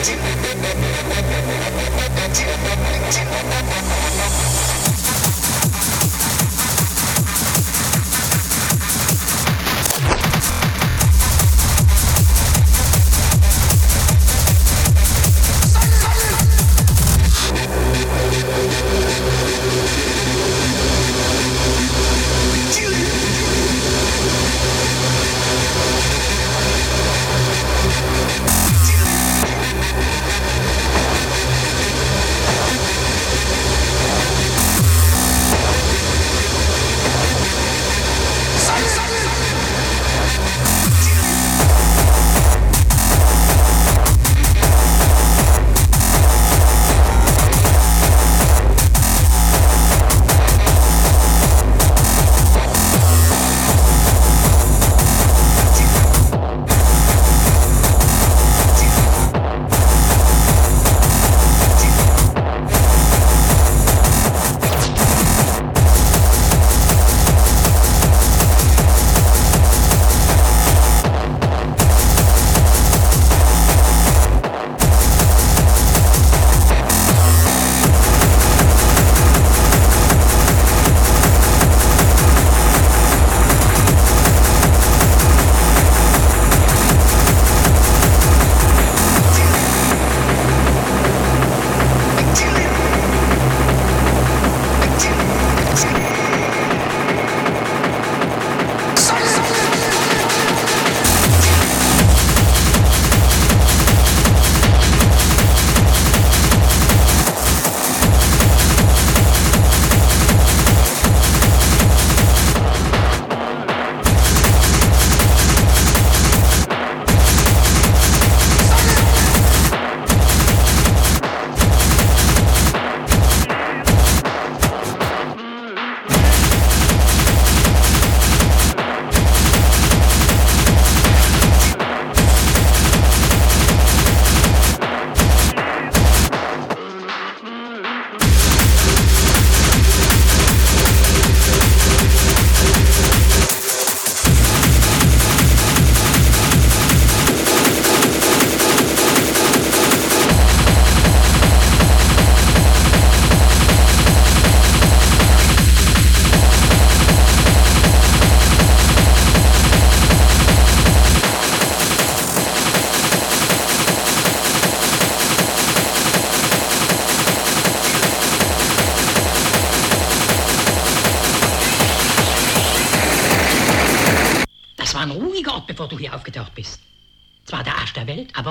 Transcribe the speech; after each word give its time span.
Thank 0.00 0.22
you. 4.62 4.67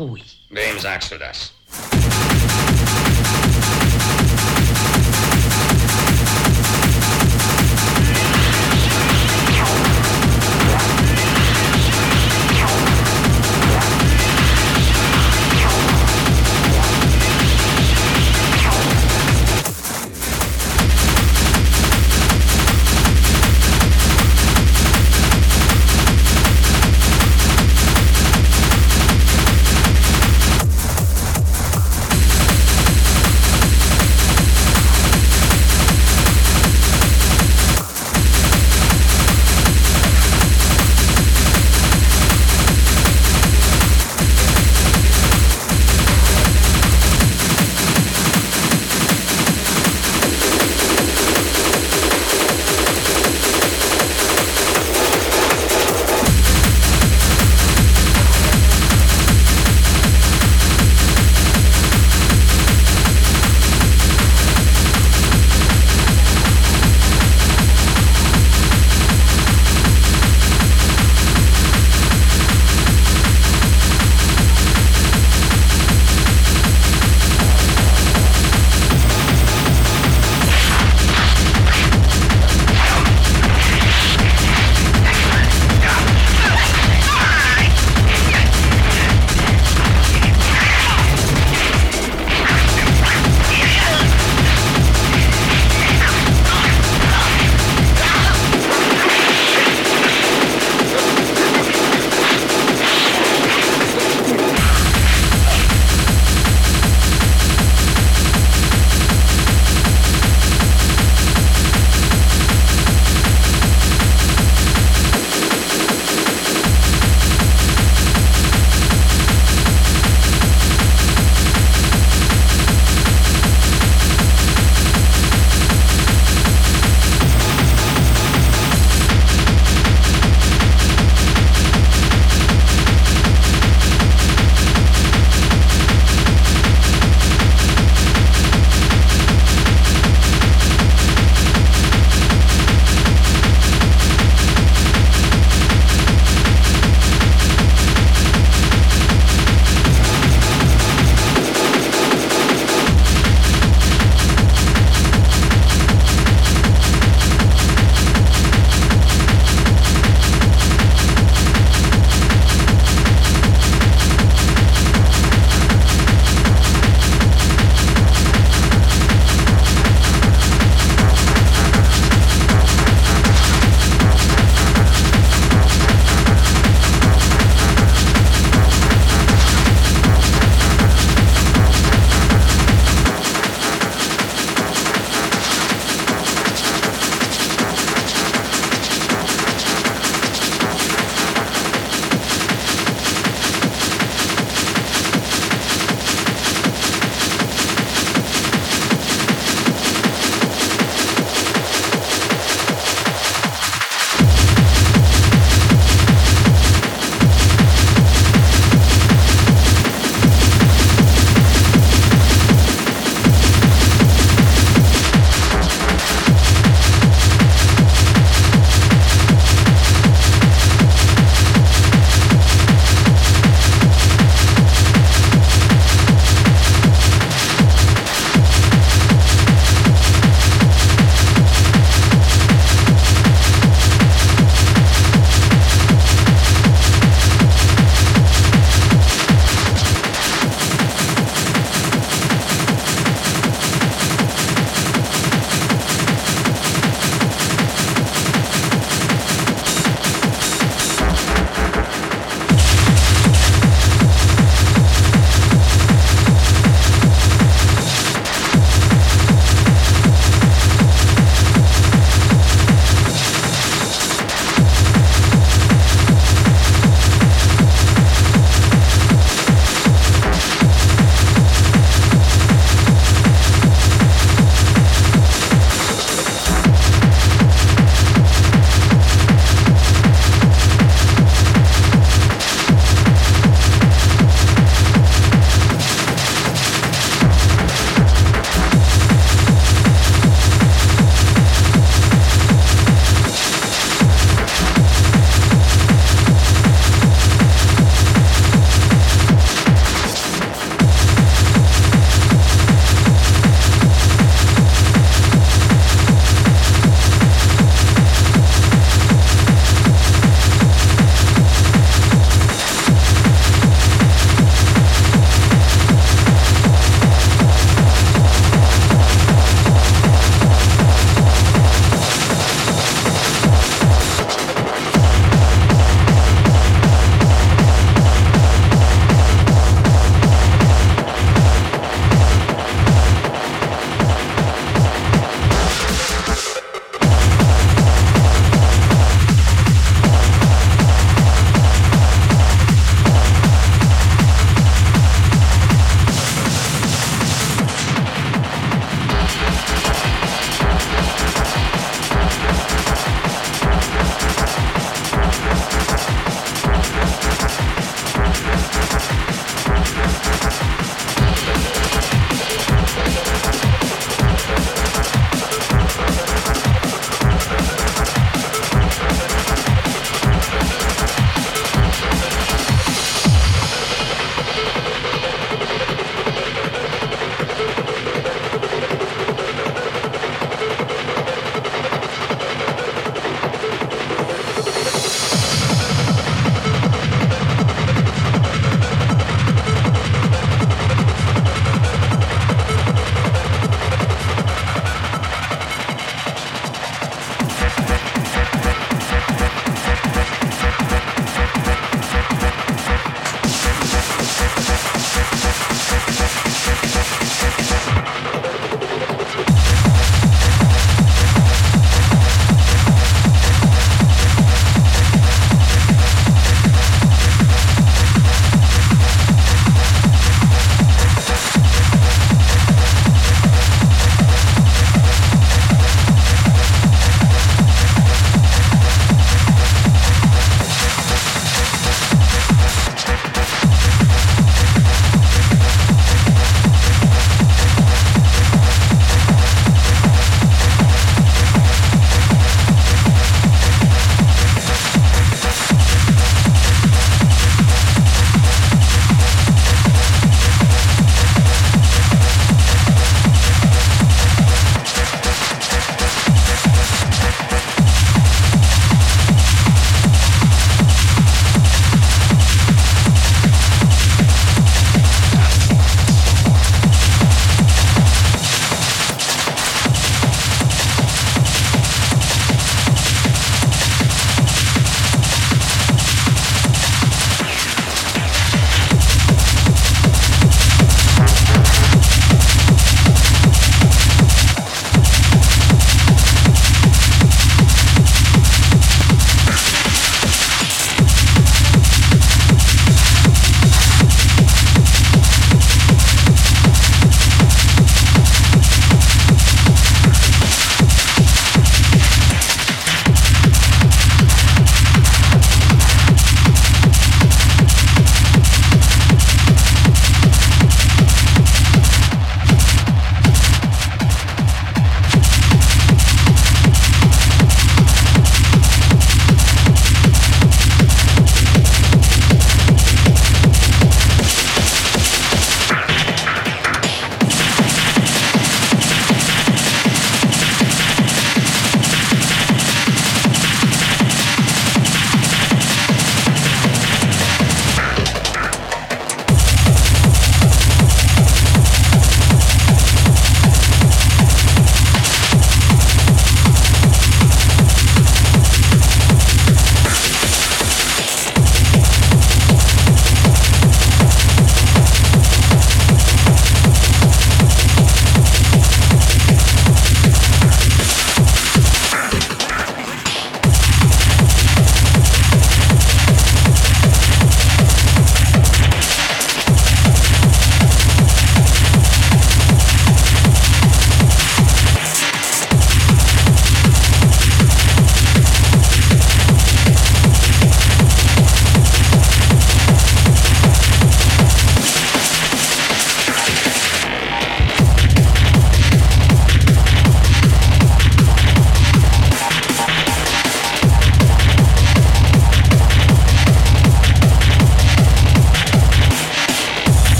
Owi. 0.00 0.22
Name's 0.50 0.84
us. 1.22 1.52